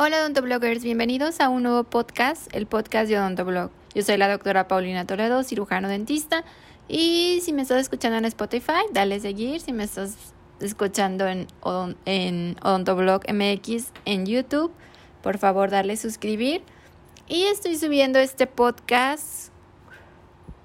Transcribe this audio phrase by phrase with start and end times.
[0.00, 3.72] Hola odontobloggers, bienvenidos a un nuevo podcast, el podcast de Odontoblog.
[3.96, 6.44] Yo soy la doctora Paulina Toledo, cirujano dentista,
[6.86, 9.60] y si me estás escuchando en Spotify, dale seguir.
[9.60, 10.16] Si me estás
[10.60, 11.48] escuchando en,
[12.04, 14.70] en Odontoblog MX en YouTube,
[15.20, 16.62] por favor dale suscribir.
[17.26, 19.50] Y estoy subiendo este podcast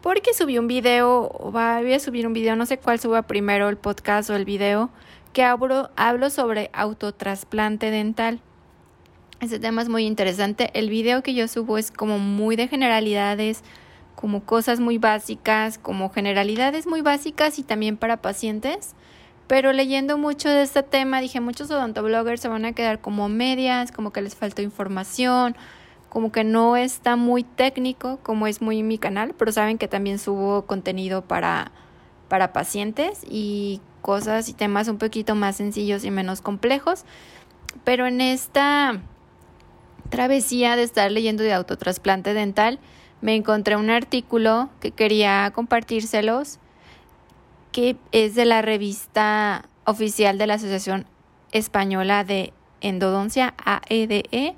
[0.02, 3.78] porque subí un video, voy a subir un video, no sé cuál suba primero, el
[3.78, 4.92] podcast o el video,
[5.34, 8.40] que hablo, hablo sobre autotrasplante dental.
[9.44, 10.72] Este tema es muy interesante.
[10.74, 13.62] El video que yo subo es como muy de generalidades,
[14.16, 18.96] como cosas muy básicas, como generalidades muy básicas y también para pacientes.
[19.48, 23.92] Pero leyendo mucho de este tema, dije, muchos odontobloggers se van a quedar como medias,
[23.92, 25.58] como que les faltó información,
[26.08, 30.20] como que no está muy técnico, como es muy mi canal, pero saben que también
[30.20, 31.74] subo contenido para,
[32.30, 37.04] para pacientes y cosas y temas un poquito más sencillos y menos complejos.
[37.84, 39.02] Pero en esta
[40.14, 42.78] travesía de estar leyendo de autotrasplante dental,
[43.22, 46.60] me encontré un artículo que quería compartírselos,
[47.72, 51.08] que es de la revista oficial de la Asociación
[51.52, 54.54] Española de Endodoncia, AEDE, e,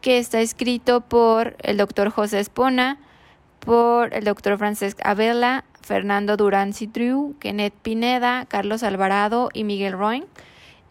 [0.00, 3.00] que está escrito por el doctor José Espona,
[3.58, 10.24] por el doctor Francesc Abela, Fernando Durán Citriu, Kenneth Pineda, Carlos Alvarado y Miguel Roin.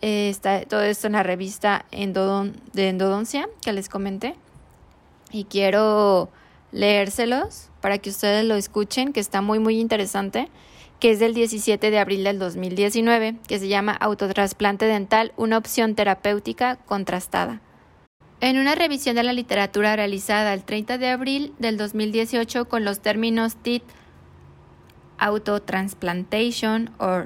[0.06, 4.36] Eh, está todo esto en la revista de endodoncia que les comenté.
[5.31, 6.30] Y quiero
[6.72, 10.48] leérselos para que ustedes lo escuchen, que está muy, muy interesante,
[11.00, 15.95] que es del 17 de abril del 2019, que se llama Autotrasplante dental, una opción
[15.95, 17.61] terapéutica contrastada.
[18.42, 23.00] En una revisión de la literatura realizada el 30 de abril del 2018 con los
[23.00, 23.81] términos TIT,
[25.17, 27.23] autotransplantation o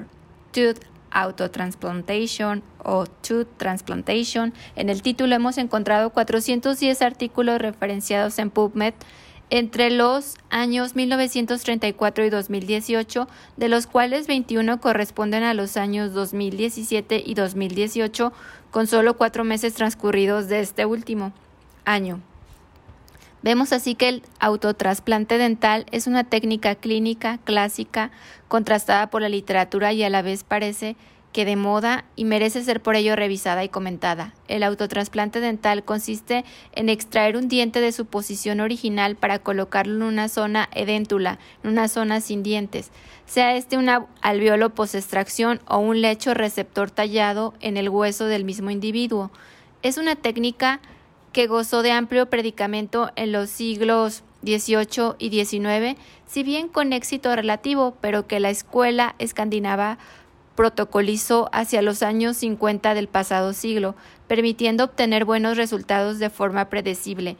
[0.52, 4.52] tooth Autotransplantation o Tooth Transplantation.
[4.76, 8.94] En el título hemos encontrado 410 artículos referenciados en PubMed
[9.50, 17.22] entre los años 1934 y 2018, de los cuales 21 corresponden a los años 2017
[17.26, 18.32] y 2018,
[18.70, 21.32] con solo cuatro meses transcurridos de este último
[21.84, 22.20] año.
[23.42, 28.10] Vemos así que el autotrasplante dental es una técnica clínica clásica
[28.48, 30.96] contrastada por la literatura y a la vez parece
[31.32, 34.34] que de moda y merece ser por ello revisada y comentada.
[34.48, 40.02] El autotrasplante dental consiste en extraer un diente de su posición original para colocarlo en
[40.02, 42.90] una zona edéntula, en una zona sin dientes,
[43.26, 43.88] sea este un
[44.22, 49.30] alveolo post-extracción o un lecho receptor tallado en el hueso del mismo individuo.
[49.82, 50.80] Es una técnica
[51.32, 57.34] que gozó de amplio predicamento en los siglos XVIII y XIX, si bien con éxito
[57.34, 59.98] relativo, pero que la escuela escandinava
[60.56, 63.94] protocolizó hacia los años 50 del pasado siglo,
[64.26, 67.36] permitiendo obtener buenos resultados de forma predecible.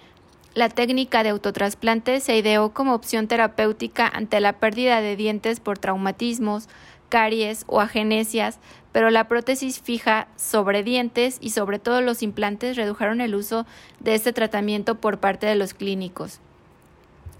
[0.55, 5.78] La técnica de autotrasplante se ideó como opción terapéutica ante la pérdida de dientes por
[5.78, 6.69] traumatismos,
[7.10, 8.59] caries o agenesias,
[8.93, 13.66] pero la prótesis fija sobre dientes y sobre todo los implantes redujeron el uso
[14.00, 16.41] de este tratamiento por parte de los clínicos.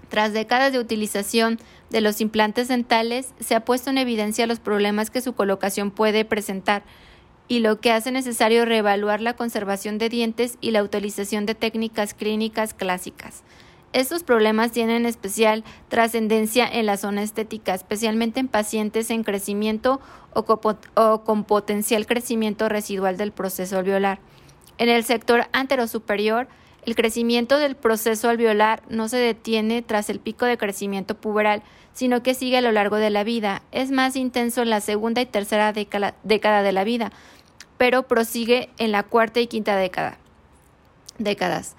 [0.09, 1.57] Tras décadas de utilización
[1.89, 6.25] de los implantes dentales, se ha puesto en evidencia los problemas que su colocación puede
[6.25, 6.83] presentar
[7.47, 12.13] y lo que hace necesario reevaluar la conservación de dientes y la utilización de técnicas
[12.13, 13.43] clínicas clásicas.
[13.93, 19.99] Estos problemas tienen especial trascendencia en la zona estética, especialmente en pacientes en crecimiento
[20.33, 24.19] o, con potencial crecimiento residual del proceso alveolar.
[24.77, 26.47] En el sector anterosuperior,
[26.85, 31.61] el crecimiento del proceso alveolar no se detiene tras el pico de crecimiento puberal,
[31.93, 33.61] sino que sigue a lo largo de la vida.
[33.73, 37.11] Es más intenso en la segunda y tercera década, década de la vida,
[37.77, 40.17] pero prosigue en la cuarta y quinta década.
[41.19, 41.75] décadas.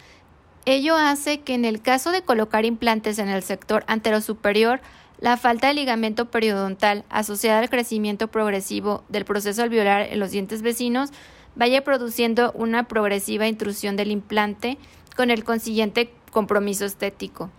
[0.64, 4.80] Ello hace que en el caso de colocar implantes en el sector anterosuperior,
[5.18, 10.62] la falta de ligamento periodontal asociada al crecimiento progresivo del proceso alveolar en los dientes
[10.62, 11.10] vecinos
[11.56, 14.78] vaya produciendo una progresiva intrusión del implante
[15.16, 17.50] con el consiguiente compromiso estético.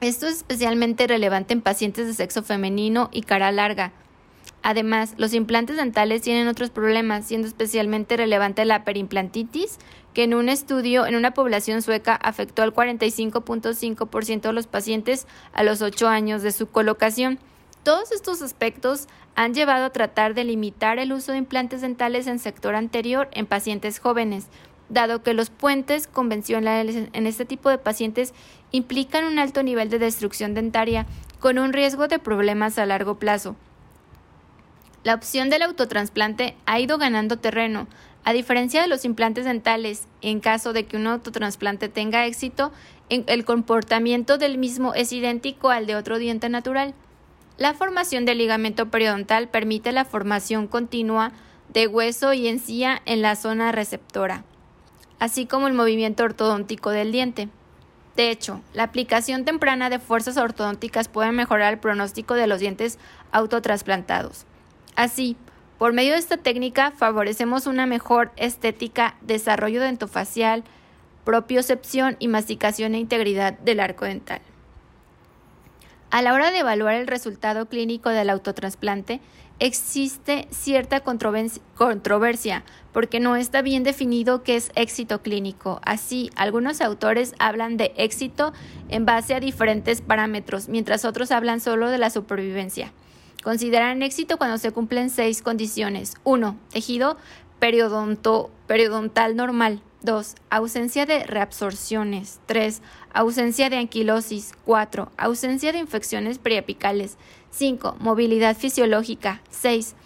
[0.00, 3.92] Esto es especialmente relevante en pacientes de sexo femenino y cara larga,
[4.62, 9.78] Además, los implantes dentales tienen otros problemas, siendo especialmente relevante la perimplantitis,
[10.14, 15.62] que en un estudio en una población sueca afectó al 45.5% de los pacientes a
[15.62, 17.38] los 8 años de su colocación.
[17.82, 22.38] Todos estos aspectos han llevado a tratar de limitar el uso de implantes dentales en
[22.38, 24.46] sector anterior en pacientes jóvenes,
[24.88, 28.34] dado que los puentes convencionales en este tipo de pacientes
[28.70, 31.06] implican un alto nivel de destrucción dentaria
[31.40, 33.56] con un riesgo de problemas a largo plazo.
[35.04, 37.88] La opción del autotransplante ha ido ganando terreno,
[38.24, 42.72] A diferencia de los implantes dentales, en caso de que un autotrasplante tenga éxito,
[43.08, 46.94] el comportamiento del mismo es idéntico al de otro diente natural.
[47.58, 51.32] La formación del ligamento periodontal permite la formación continua
[51.72, 54.44] de hueso y encía en la zona receptora,
[55.18, 57.48] así como el movimiento ortodóntico del diente.
[58.14, 62.98] De hecho, la aplicación temprana de fuerzas ortodónticas puede mejorar el pronóstico de los dientes
[63.32, 64.46] autotrasplantados.
[64.94, 65.36] Así,
[65.78, 70.64] por medio de esta técnica favorecemos una mejor estética, desarrollo dentofacial,
[71.24, 74.40] propiocepción y masticación e integridad del arco dental.
[76.10, 79.20] A la hora de evaluar el resultado clínico del autotrasplante,
[79.60, 85.80] existe cierta controversia porque no está bien definido qué es éxito clínico.
[85.84, 88.52] Así, algunos autores hablan de éxito
[88.90, 92.92] en base a diferentes parámetros, mientras otros hablan solo de la supervivencia.
[93.42, 96.14] Consideran éxito cuando se cumplen seis condiciones.
[96.22, 96.56] 1.
[96.70, 97.16] Tejido
[97.58, 99.82] periodontal normal.
[100.02, 100.34] 2.
[100.50, 102.40] Ausencia de reabsorciones.
[102.46, 102.82] 3.
[103.12, 104.52] Ausencia de anquilosis.
[104.64, 105.10] 4.
[105.16, 107.18] Ausencia de infecciones preapicales.
[107.50, 107.96] 5.
[107.98, 109.42] Movilidad fisiológica.
[109.50, 109.96] 6.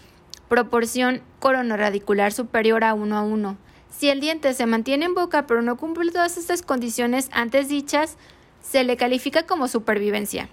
[0.49, 3.59] Proporción coronoradicular superior a 1 a 1.
[3.91, 8.17] Si el diente se mantiene en boca pero no cumple todas estas condiciones antes dichas,
[8.63, 10.49] se le califica como supervivencia.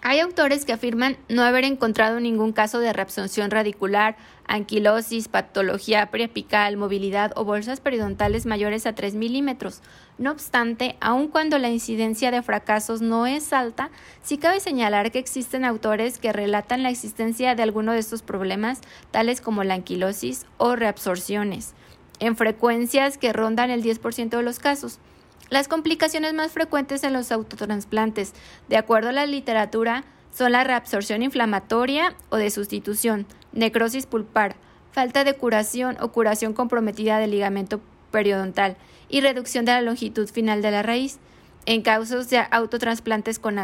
[0.00, 4.16] Hay autores que afirman no haber encontrado ningún caso de reabsorción radicular,
[4.46, 9.82] anquilosis, patología preapical, movilidad o bolsas periodontales mayores a 3 milímetros.
[10.16, 13.90] No obstante, aun cuando la incidencia de fracasos no es alta,
[14.22, 18.80] sí cabe señalar que existen autores que relatan la existencia de alguno de estos problemas,
[19.10, 21.74] tales como la anquilosis o reabsorciones,
[22.20, 25.00] en frecuencias que rondan el 10% de los casos.
[25.50, 28.34] Las complicaciones más frecuentes en los autotransplantes,
[28.68, 34.56] de acuerdo a la literatura, son la reabsorción inflamatoria o de sustitución, necrosis pulpar,
[34.92, 37.80] falta de curación o curación comprometida del ligamento
[38.10, 38.76] periodontal
[39.08, 41.18] y reducción de la longitud final de la raíz,
[41.64, 43.58] en casos de autotransplantes con,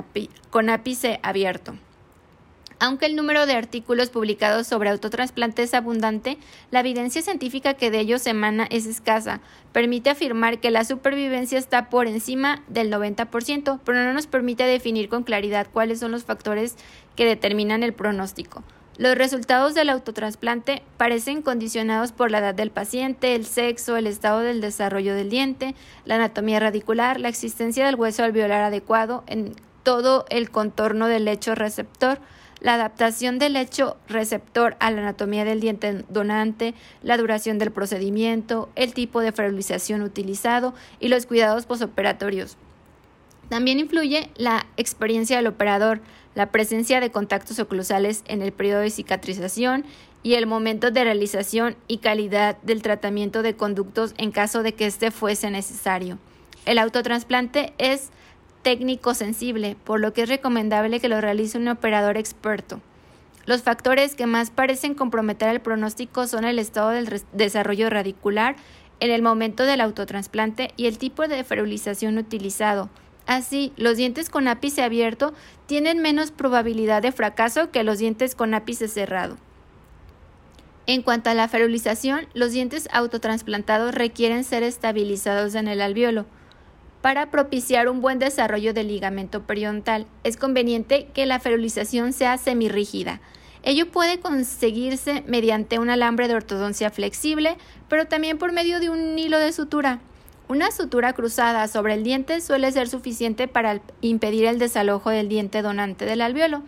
[0.70, 1.74] ápice abierto.
[2.80, 6.38] Aunque el número de artículos publicados sobre autotrasplante es abundante,
[6.70, 9.40] la evidencia científica que de ellos emana es escasa.
[9.72, 15.08] Permite afirmar que la supervivencia está por encima del 90%, pero no nos permite definir
[15.08, 16.76] con claridad cuáles son los factores
[17.16, 18.62] que determinan el pronóstico.
[18.96, 24.40] Los resultados del autotrasplante parecen condicionados por la edad del paciente, el sexo, el estado
[24.40, 25.74] del desarrollo del diente,
[26.04, 31.56] la anatomía radicular, la existencia del hueso alveolar adecuado en todo el contorno del lecho
[31.56, 32.20] receptor,
[32.64, 36.72] la adaptación del lecho receptor a la anatomía del diente donante,
[37.02, 42.56] la duración del procedimiento, el tipo de fertilización utilizado y los cuidados posoperatorios.
[43.50, 46.00] También influye la experiencia del operador,
[46.34, 49.84] la presencia de contactos oclusales en el periodo de cicatrización
[50.22, 54.86] y el momento de realización y calidad del tratamiento de conductos en caso de que
[54.86, 56.18] éste fuese necesario.
[56.64, 58.08] El autotransplante es
[58.64, 62.80] técnico sensible, por lo que es recomendable que lo realice un operador experto.
[63.46, 68.56] Los factores que más parecen comprometer el pronóstico son el estado del desarrollo radicular
[68.98, 72.88] en el momento del autotrasplante y el tipo de ferulización utilizado.
[73.26, 75.34] Así, los dientes con ápice abierto
[75.66, 79.36] tienen menos probabilidad de fracaso que los dientes con ápice cerrado.
[80.86, 86.26] En cuanto a la ferulización, los dientes autotransplantados requieren ser estabilizados en el alveolo.
[87.04, 93.20] Para propiciar un buen desarrollo del ligamento periodontal, es conveniente que la ferulización sea semirrígida.
[93.62, 97.58] Ello puede conseguirse mediante un alambre de ortodoncia flexible,
[97.90, 100.00] pero también por medio de un hilo de sutura.
[100.48, 105.60] Una sutura cruzada sobre el diente suele ser suficiente para impedir el desalojo del diente
[105.60, 106.62] donante del alveolo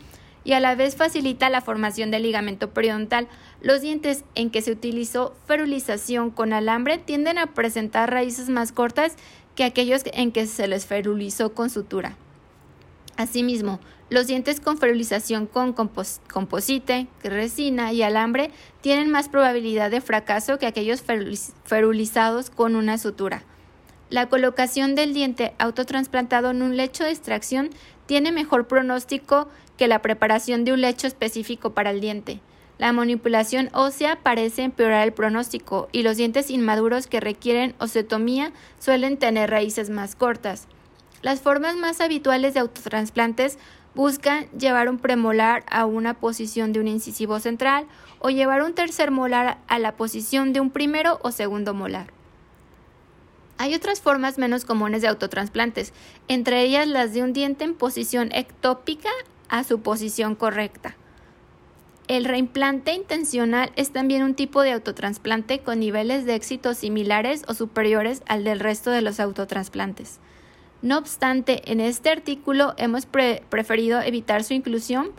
[0.46, 3.26] y a la vez facilita la formación del ligamento periodontal.
[3.62, 9.16] Los dientes en que se utilizó ferulización con alambre tienden a presentar raíces más cortas
[9.56, 12.16] que aquellos en que se les ferulizó con sutura.
[13.16, 20.58] Asimismo, los dientes con ferulización con composite, resina y alambre tienen más probabilidad de fracaso
[20.58, 21.02] que aquellos
[21.64, 23.42] ferulizados con una sutura.
[24.08, 27.70] La colocación del diente autotransplantado en un lecho de extracción
[28.06, 32.40] tiene mejor pronóstico que la preparación de un lecho específico para el diente.
[32.78, 39.16] La manipulación ósea parece empeorar el pronóstico y los dientes inmaduros que requieren osteotomía suelen
[39.16, 40.68] tener raíces más cortas.
[41.22, 43.58] Las formas más habituales de autotransplantes
[43.94, 47.86] buscan llevar un premolar a una posición de un incisivo central
[48.18, 52.12] o llevar un tercer molar a la posición de un primero o segundo molar.
[53.56, 55.94] Hay otras formas menos comunes de autotransplantes,
[56.28, 59.08] entre ellas las de un diente en posición ectópica
[59.48, 60.94] a su posición correcta.
[62.08, 67.54] El reimplante intencional es también un tipo de autotransplante con niveles de éxito similares o
[67.54, 70.20] superiores al del resto de los autotrasplantes.
[70.82, 75.10] No obstante, en este artículo hemos preferido evitar su inclusión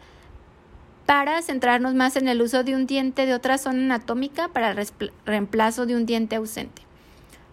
[1.05, 4.87] para centrarnos más en el uso de un diente de otra zona anatómica para el
[5.25, 6.83] reemplazo de un diente ausente.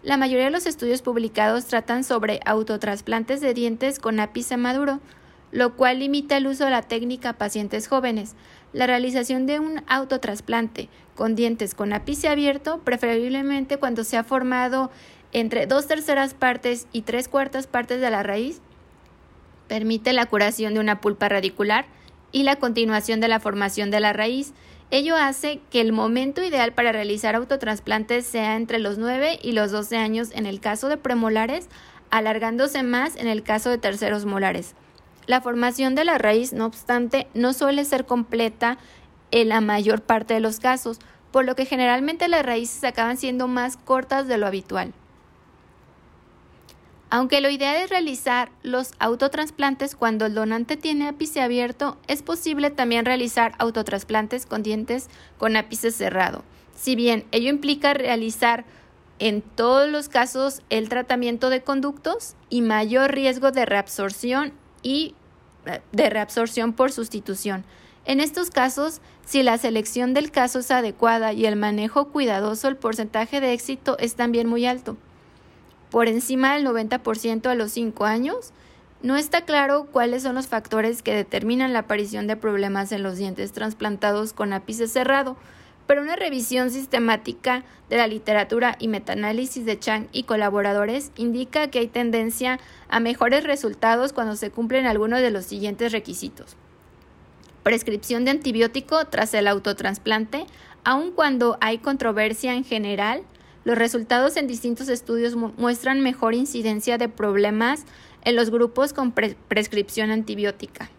[0.01, 5.01] La mayoría de los estudios publicados tratan sobre autotrasplantes de dientes con ápice maduro,
[5.51, 8.35] lo cual limita el uso de la técnica a pacientes jóvenes.
[8.73, 14.91] La realización de un autotrasplante con dientes con ápice abierto, preferiblemente cuando se ha formado
[15.31, 18.61] entre dos terceras partes y tres cuartas partes de la raíz,
[19.67, 21.85] permite la curación de una pulpa radicular
[22.31, 24.53] y la continuación de la formación de la raíz.
[24.91, 29.71] Ello hace que el momento ideal para realizar autotrasplantes sea entre los 9 y los
[29.71, 31.69] 12 años en el caso de premolares,
[32.11, 34.75] alargándose más en el caso de terceros molares.
[35.27, 38.77] La formación de la raíz, no obstante, no suele ser completa
[39.31, 40.99] en la mayor parte de los casos,
[41.31, 44.93] por lo que generalmente las raíces acaban siendo más cortas de lo habitual.
[47.09, 52.71] Aunque lo ideal es realizar los autotrasplantes cuando el donante tiene ápice abierto, es posible
[52.71, 56.43] también realizar autotrasplantes con dientes con ápice cerrado.
[56.75, 58.65] Si bien ello implica realizar
[59.19, 64.53] en todos los casos el tratamiento de conductos y mayor riesgo de reabsorción
[64.85, 65.15] y
[65.65, 67.65] eh, de reabsorción por sustitución.
[68.05, 72.77] En estos casos, si la selección del caso es adecuada y el manejo cuidadoso, el
[72.77, 74.95] porcentaje de éxito es también muy alto
[75.89, 78.51] por encima del 90% a los 5 años.
[79.01, 83.17] No está claro cuáles son los factores que determinan la aparición de problemas en los
[83.17, 85.37] dientes trasplantados con ápice cerrado,
[85.87, 91.79] pero una revisión sistemática de la literatura y metaanálisis de Chang y colaboradores indica que
[91.79, 96.55] hay tendencia a mejores resultados cuando se cumplen algunos de los siguientes requisitos.
[97.63, 100.45] Prescripción de antibiótico tras el autotransplante,
[100.83, 103.23] aun cuando hay controversia en general,
[103.63, 107.85] los resultados en distintos estudios muestran mejor incidencia de problemas
[108.23, 110.89] en los grupos con prescripción antibiótica.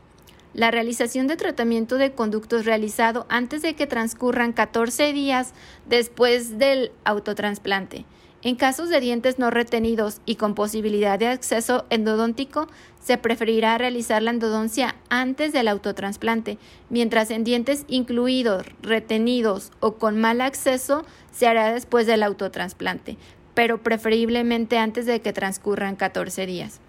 [0.57, 5.53] La realización de tratamiento de conductos realizado antes de que transcurran 14 días
[5.87, 8.07] después del autotransplante
[8.47, 12.69] en casos de dientes no retenidos y con posibilidad de acceso endodóntico,
[13.01, 16.57] se preferirá realizar la endodoncia antes del autotransplante,
[16.89, 23.17] mientras en dientes incluidos, retenidos o con mal acceso se hará después del autotransplante,
[23.55, 26.81] pero preferiblemente antes de que transcurran 14 días.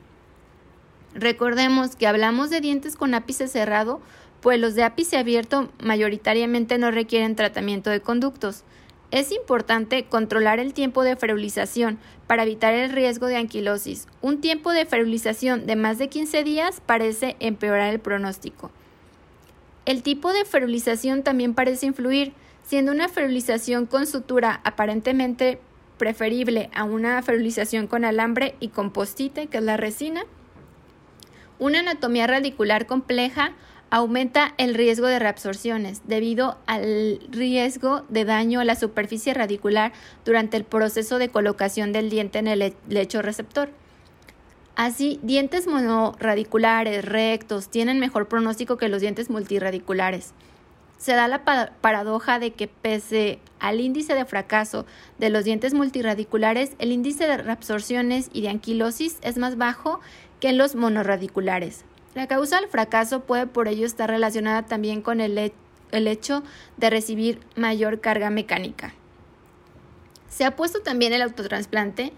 [1.14, 4.02] Recordemos que hablamos de dientes con ápice cerrado,
[4.42, 8.64] pues los de ápice abierto mayoritariamente no requieren tratamiento de conductos.
[9.10, 11.98] Es importante controlar el tiempo de ferulización
[12.28, 14.08] para evitar el riesgo de anquilosis.
[14.22, 18.70] Un tiempo de ferulización de más de 15 días parece empeorar el pronóstico.
[19.86, 22.34] El tipo de ferulización también parece influir,
[22.64, 25.62] siendo una ferulización con sutura aparentemente
[25.98, 30.26] preferible a una ferulización con alambre y compostite, que es la resina.
[31.60, 33.54] Una anatomía radicular compleja
[33.90, 39.94] aumenta el riesgo de reabsorciones debido al riesgo de daño a la superficie radicular
[40.26, 43.70] durante el proceso de colocación del diente en el lecho receptor.
[44.76, 50.34] Así, dientes monorradiculares rectos tienen mejor pronóstico que los dientes multiradiculares.
[51.00, 51.44] Se da la
[51.82, 54.86] paradoja de que pese al índice de fracaso
[55.18, 60.00] de los dientes multiradiculares, el índice de reabsorciones y de anquilosis es más bajo
[60.40, 61.84] que en los monorradiculares.
[62.16, 65.52] La causa del fracaso puede por ello estar relacionada también con el,
[65.92, 66.44] el hecho
[66.78, 68.94] de recibir mayor carga mecánica.
[70.30, 72.14] Se ha puesto también el autotransplante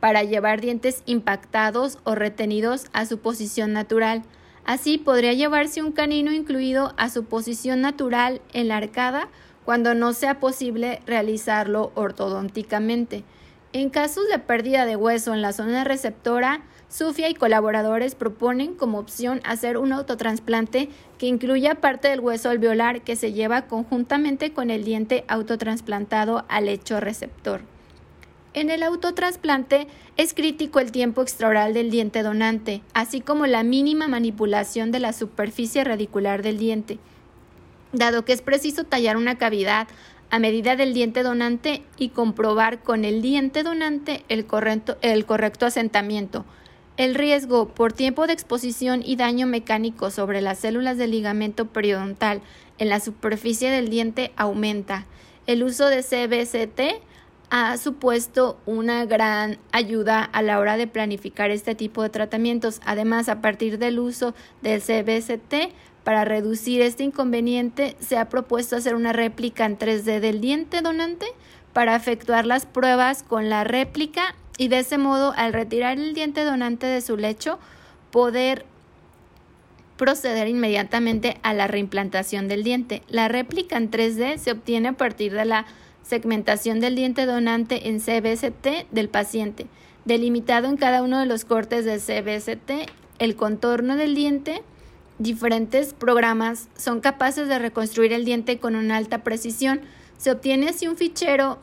[0.00, 4.22] para llevar dientes impactados o retenidos a su posición natural.
[4.64, 9.28] Así podría llevarse un canino incluido a su posición natural en la arcada
[9.64, 13.24] cuando no sea posible realizarlo ortodónticamente.
[13.72, 18.98] En casos de pérdida de hueso en la zona receptora, Sufia y colaboradores proponen como
[18.98, 24.70] opción hacer un autotransplante que incluya parte del hueso alveolar que se lleva conjuntamente con
[24.70, 27.60] el diente autotransplantado al lecho receptor.
[28.54, 34.08] En el autotrasplante es crítico el tiempo extraoral del diente donante, así como la mínima
[34.08, 36.98] manipulación de la superficie radicular del diente,
[37.92, 39.88] dado que es preciso tallar una cavidad
[40.30, 46.46] a medida del diente donante y comprobar con el diente donante el correcto asentamiento,
[46.98, 52.42] el riesgo por tiempo de exposición y daño mecánico sobre las células del ligamento periodontal
[52.76, 55.06] en la superficie del diente aumenta.
[55.46, 57.00] El uso de CBCT
[57.50, 62.80] ha supuesto una gran ayuda a la hora de planificar este tipo de tratamientos.
[62.84, 65.72] Además, a partir del uso del CBCT
[66.04, 71.26] Para reducir este inconveniente, se ha propuesto hacer una réplica en 3D del diente donante
[71.74, 76.44] para efectuar las pruebas con la réplica y de ese modo, al retirar el diente
[76.44, 77.58] donante de su lecho,
[78.10, 78.66] poder
[79.96, 83.02] proceder inmediatamente a la reimplantación del diente.
[83.08, 85.64] La réplica en 3D se obtiene a partir de la
[86.02, 89.66] segmentación del diente donante en CBST del paciente,
[90.04, 94.62] delimitado en cada uno de los cortes de CBST el contorno del diente
[95.18, 99.80] diferentes programas son capaces de reconstruir el diente con una alta precisión.
[100.16, 101.58] Se obtiene así un fichero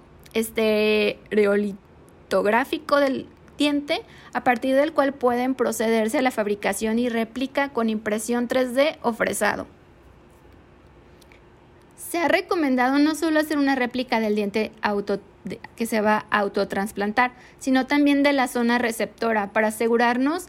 [2.29, 3.27] del
[3.57, 4.01] diente
[4.33, 9.13] a partir del cual pueden procederse a la fabricación y réplica con impresión 3D o
[9.13, 9.67] fresado.
[11.97, 14.71] Se ha recomendado no solo hacer una réplica del diente
[15.75, 20.47] que se va a autotransplantar, sino también de la zona receptora para asegurarnos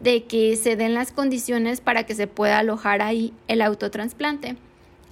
[0.00, 4.56] de que se den las condiciones para que se pueda alojar ahí el autotransplante.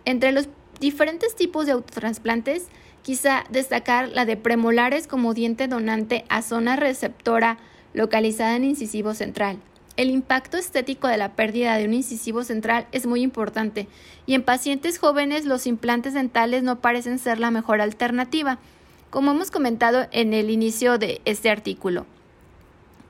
[0.05, 2.67] Entre los diferentes tipos de autotransplantes,
[3.05, 7.59] quizá destacar la de premolares como diente donante a zona receptora
[7.93, 9.59] localizada en incisivo central.
[9.97, 13.87] El impacto estético de la pérdida de un incisivo central es muy importante
[14.27, 18.59] y en pacientes jóvenes los implantes dentales no parecen ser la mejor alternativa,
[19.11, 22.07] como hemos comentado en el inicio de este artículo.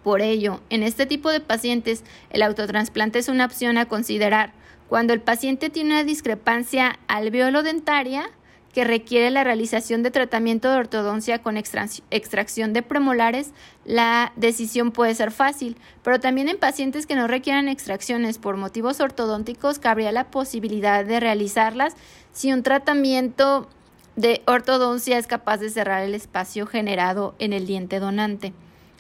[0.03, 4.53] Por ello, en este tipo de pacientes, el autotransplante es una opción a considerar
[4.89, 8.29] cuando el paciente tiene una discrepancia alveolo-dentaria
[8.75, 13.53] que requiere la realización de tratamiento de ortodoncia con extracción de premolares,
[13.85, 19.01] la decisión puede ser fácil, pero también en pacientes que no requieran extracciones por motivos
[19.01, 21.95] ortodónticos cabría la posibilidad de realizarlas
[22.33, 23.69] si un tratamiento
[24.17, 28.53] de ortodoncia es capaz de cerrar el espacio generado en el diente donante.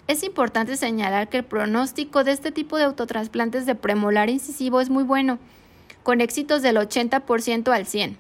[0.07, 4.89] Es importante señalar que el pronóstico de este tipo de autotrasplantes de premolar incisivo es
[4.89, 5.41] muy bueno,
[6.05, 8.17] con éxitos del 80% al 100%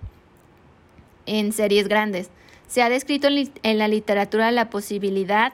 [1.26, 2.30] en series grandes.
[2.66, 5.52] Se ha descrito en, la literatura la posibilidad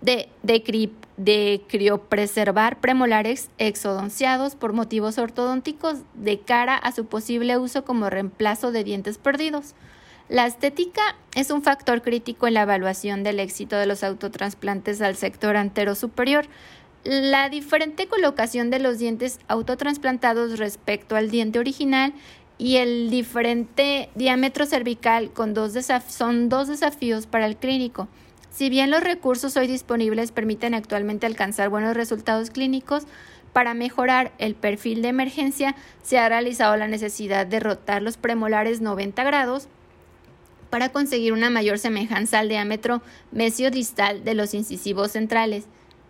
[0.00, 8.10] de, de, criopreservar premolares exodonciados por motivos ortodónticos de cara a su posible uso como
[8.10, 9.74] reemplazo de dientes perdidos.
[10.28, 11.02] La estética
[11.34, 15.94] es un factor crítico en la evaluación del éxito de los autotrasplantes al sector antero
[15.94, 16.46] superior.
[17.04, 22.14] La diferente colocación de los dientes autotransplantados respecto al diente original
[22.62, 25.72] y el diferente diámetro cervical con dos
[26.06, 28.06] son dos desafíos para el clínico.
[28.52, 33.02] Si bien los recursos hoy disponibles permiten actualmente alcanzar buenos resultados clínicos,
[33.52, 38.80] para mejorar el perfil de emergencia se ha realizado la necesidad de rotar los premolares
[38.80, 39.66] 90 grados
[40.70, 45.64] para conseguir una mayor semejanza al diámetro mesiodistal de los incisivos centrales,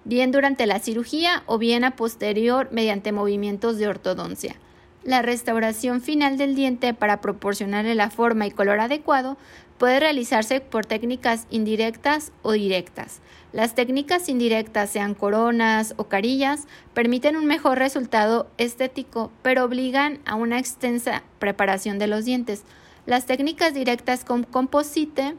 [0.04, 4.56] bien durante la cirugía o bien a posterior mediante movimientos de ortodoncia.
[5.04, 9.36] La restauración final del diente para proporcionarle la forma y color adecuado
[9.76, 13.20] puede realizarse por técnicas indirectas o directas.
[13.52, 20.36] Las técnicas indirectas, sean coronas o carillas, permiten un mejor resultado estético, pero obligan a
[20.36, 22.62] una extensa preparación de los dientes.
[23.04, 25.34] Las técnicas directas con composite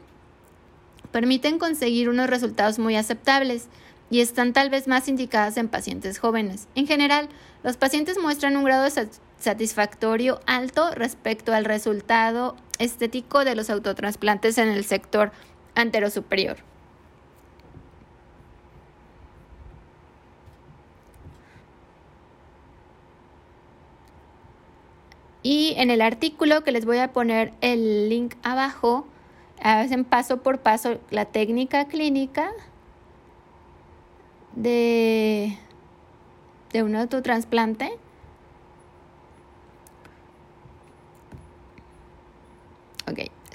[1.10, 3.68] permiten conseguir unos resultados muy aceptables
[4.10, 6.68] y están tal vez más indicadas en pacientes jóvenes.
[6.74, 7.30] En general,
[7.62, 8.84] los pacientes muestran un grado
[9.44, 15.30] satisfactorio alto respecto al resultado estético de los autotrasplantes en el sector
[15.74, 16.56] anterosuperior.
[25.42, 29.06] Y en el artículo que les voy a poner el link abajo,
[29.60, 32.50] hacen paso por paso la técnica clínica
[34.56, 35.58] de,
[36.72, 37.98] de un autotransplante.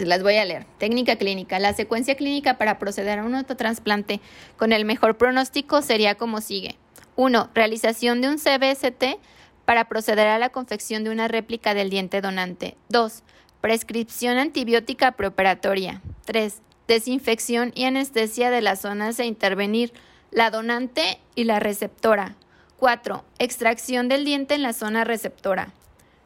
[0.08, 0.66] Las voy a leer.
[0.78, 1.60] Técnica clínica.
[1.60, 4.20] La secuencia clínica para proceder a un autotransplante
[4.58, 6.78] con el mejor pronóstico sería como sigue.
[7.16, 7.50] 1.
[7.54, 9.20] Realización de un CBST
[9.66, 12.76] para proceder a la confección de una réplica del diente donante.
[12.90, 13.24] 2.
[13.62, 16.02] Prescripción antibiótica preoperatoria.
[16.26, 16.62] 3.
[16.88, 19.94] Desinfección y anestesia de las zonas a intervenir,
[20.32, 22.36] la donante y la receptora.
[22.78, 23.24] 4.
[23.38, 25.74] Extracción del diente en la zona receptora.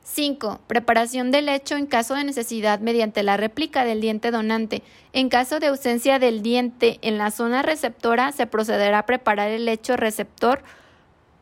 [0.04, 0.60] 5.
[0.68, 4.84] Preparación del lecho en caso de necesidad mediante la réplica del diente donante.
[5.14, 9.66] En caso de ausencia del diente en la zona receptora, se procederá a preparar el
[9.66, 10.64] lecho receptor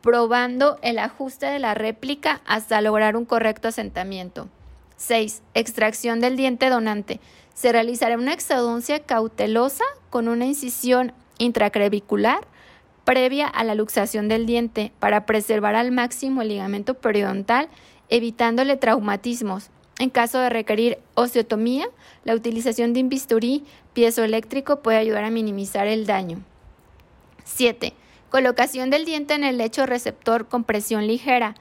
[0.00, 4.48] probando el ajuste de la réplica hasta lograr un correcto asentamiento.
[4.96, 5.42] 6.
[5.54, 7.20] Extracción del diente donante.
[7.54, 12.46] Se realizará una exodoncia cautelosa con una incisión intracrevicular
[13.04, 17.68] previa a la luxación del diente para preservar al máximo el ligamento periodontal
[18.12, 19.70] evitándole traumatismos.
[19.98, 21.86] En caso de requerir osteotomía,
[22.24, 26.42] la utilización de un bisturí piezoeléctrico puede ayudar a minimizar el daño.
[27.44, 27.94] 7.
[28.28, 31.54] Colocación del diente en el lecho receptor con presión ligera.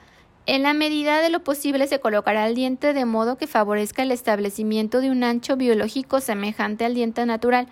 [0.45, 4.11] En la medida de lo posible se colocará el diente de modo que favorezca el
[4.11, 7.69] establecimiento de un ancho biológico semejante al diente natural.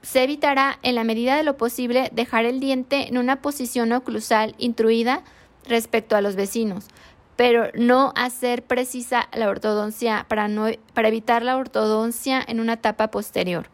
[0.00, 4.54] Se evitará, en la medida de lo posible, dejar el diente en una posición oclusal
[4.56, 5.22] intruida
[5.68, 6.88] respecto a los vecinos
[7.36, 13.10] pero no hacer precisa la ortodoncia para, no, para evitar la ortodoncia en una etapa
[13.10, 13.68] posterior.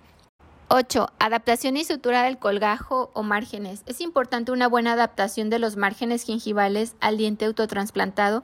[0.68, 1.06] 8.
[1.18, 3.82] Adaptación y sutura del colgajo o márgenes.
[3.86, 8.42] Es importante una buena adaptación de los márgenes gingivales al diente autotransplantado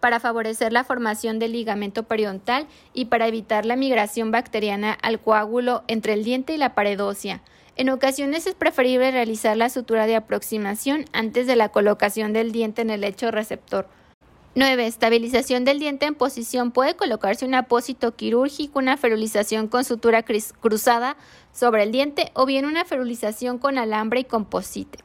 [0.00, 5.82] para favorecer la formación del ligamento periodontal y para evitar la migración bacteriana al coágulo
[5.88, 7.42] entre el diente y la pared ósea.
[7.76, 12.82] En ocasiones es preferible realizar la sutura de aproximación antes de la colocación del diente
[12.82, 13.88] en el lecho receptor
[14.54, 14.86] 9.
[14.86, 16.72] Estabilización del diente en posición.
[16.72, 21.16] Puede colocarse un apósito quirúrgico, una ferulización con sutura cruzada
[21.52, 24.98] sobre el diente o bien una ferulización con alambre y composite.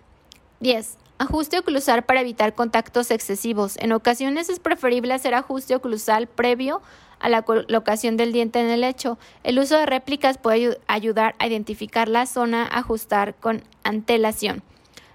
[0.62, 0.98] 10.
[1.20, 3.78] Ajuste oclusal para evitar contactos excesivos.
[3.78, 6.82] En ocasiones es preferible hacer ajuste oclusal previo
[7.20, 9.18] a la colocación del diente en el lecho.
[9.44, 14.64] El uso de réplicas puede ayudar a identificar la zona ajustar con antelación.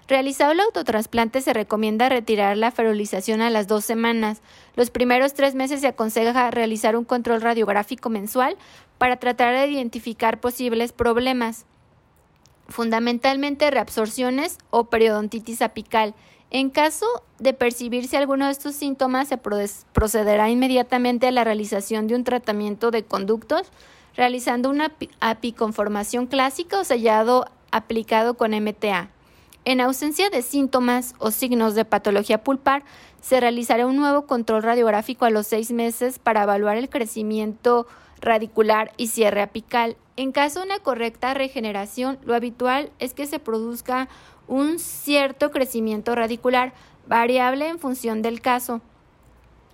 [0.09, 4.41] Realizado el autotrasplante se recomienda retirar la ferulización a las dos semanas.
[4.75, 8.57] Los primeros tres meses se aconseja realizar un control radiográfico mensual
[8.97, 11.67] para tratar de identificar posibles problemas,
[12.69, 16.15] fundamentalmente reabsorciones o periodontitis apical.
[16.49, 17.05] En caso
[17.37, 22.89] de percibirse alguno de estos síntomas, se procederá inmediatamente a la realización de un tratamiento
[22.89, 23.71] de conductos,
[24.15, 29.11] realizando una apiconformación clásica o sellado aplicado con MTA.
[29.65, 32.83] En ausencia de síntomas o signos de patología pulpar,
[33.21, 37.85] se realizará un nuevo control radiográfico a los seis meses para evaluar el crecimiento
[38.21, 39.97] radicular y cierre apical.
[40.15, 44.09] En caso de una correcta regeneración, lo habitual es que se produzca
[44.47, 46.73] un cierto crecimiento radicular,
[47.07, 48.81] variable en función del caso,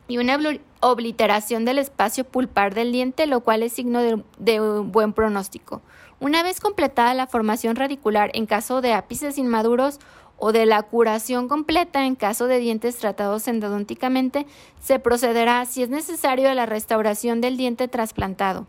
[0.08, 0.38] y una
[0.82, 4.02] obliteración del espacio pulpar del diente, lo cual es signo
[4.38, 5.82] de, un buen pronóstico.
[6.20, 10.00] Una vez completada la formación radicular en caso de ápices inmaduros
[10.38, 14.46] o de la curación completa en caso de dientes tratados endodónticamente,
[14.82, 18.66] se procederá, si es necesario, a la restauración del diente trasplantado.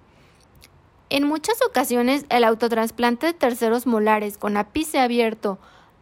[1.08, 5.58] En muchas ocasiones, el autotrasplante de terceros molares con ápice abierto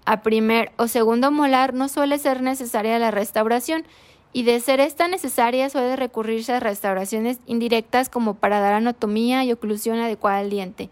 [0.07, 3.85] a primer o segundo molar no suele ser necesaria la restauración
[4.33, 9.53] y de ser esta necesaria suele recurrirse a restauraciones indirectas como para dar anatomía y
[9.53, 10.91] oclusión adecuada al diente.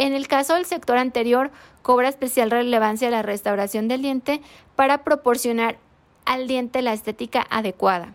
[0.00, 1.50] En el caso del sector anterior,
[1.82, 4.40] cobra especial relevancia la restauración del diente
[4.74, 5.76] para proporcionar
[6.24, 8.14] al diente la estética adecuada.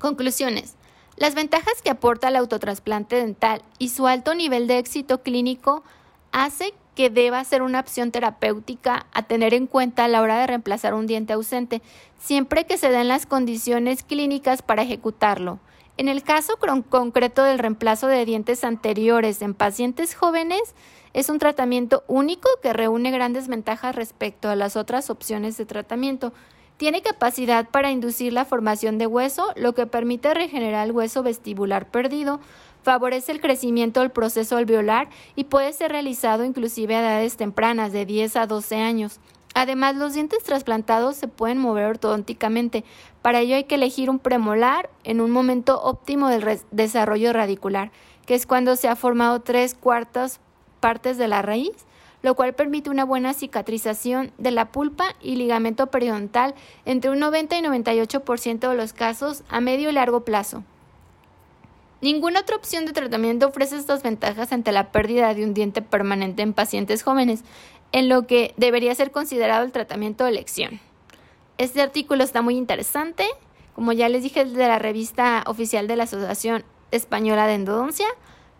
[0.00, 0.74] Conclusiones.
[1.16, 5.84] Las ventajas que aporta el autotrasplante dental y su alto nivel de éxito clínico
[6.32, 10.48] hace que deba ser una opción terapéutica a tener en cuenta a la hora de
[10.48, 11.82] reemplazar un diente ausente,
[12.18, 15.60] siempre que se den las condiciones clínicas para ejecutarlo.
[15.96, 16.54] En el caso
[16.88, 20.74] concreto del reemplazo de dientes anteriores en pacientes jóvenes,
[21.12, 26.32] es un tratamiento único que reúne grandes ventajas respecto a las otras opciones de tratamiento.
[26.78, 31.88] Tiene capacidad para inducir la formación de hueso, lo que permite regenerar el hueso vestibular
[31.88, 32.40] perdido,
[32.82, 38.04] favorece el crecimiento del proceso alveolar y puede ser realizado inclusive a edades tempranas de
[38.04, 39.20] 10 a 12 años.
[39.54, 42.84] Además, los dientes trasplantados se pueden mover ortodónticamente.
[43.22, 47.92] Para ello hay que elegir un premolar en un momento óptimo del desarrollo radicular,
[48.26, 50.40] que es cuando se ha formado tres cuartas
[50.80, 51.86] partes de la raíz,
[52.22, 57.56] lo cual permite una buena cicatrización de la pulpa y ligamento periodontal entre un 90
[57.56, 60.64] y 98% de los casos a medio y largo plazo.
[62.04, 66.42] Ninguna otra opción de tratamiento ofrece estas ventajas ante la pérdida de un diente permanente
[66.42, 67.44] en pacientes jóvenes,
[67.92, 70.80] en lo que debería ser considerado el tratamiento de elección.
[71.58, 73.24] Este artículo está muy interesante,
[73.74, 78.06] como ya les dije, es de la revista oficial de la Asociación Española de Endodoncia.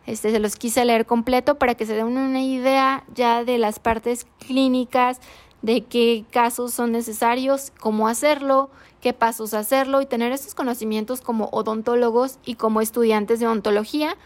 [0.07, 3.79] Este se los quise leer completo para que se den una idea ya de las
[3.79, 5.21] partes clínicas,
[5.63, 11.47] de qué casos son necesarios, cómo hacerlo, qué pasos hacerlo y tener estos conocimientos como
[11.53, 14.17] odontólogos y como estudiantes de odontología.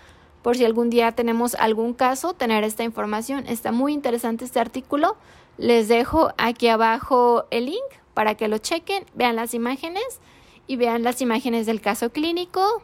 [0.49, 3.45] Por si algún día tenemos algún caso, tener esta información.
[3.49, 5.19] Está muy interesante este artículo.
[5.59, 7.85] Les dejo aquí abajo el link
[8.15, 10.21] para que lo chequen, vean las imágenes
[10.67, 12.81] y vean las imágenes del caso clínico.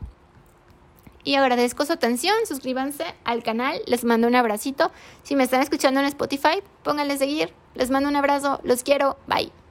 [1.24, 4.90] Y agradezco su atención, suscríbanse al canal, les mando un abracito.
[5.22, 7.54] Si me están escuchando en Spotify, pónganle seguir.
[7.74, 9.63] Les mando un abrazo, los quiero, bye.